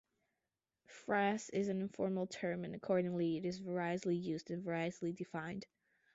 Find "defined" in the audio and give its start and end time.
5.11-5.67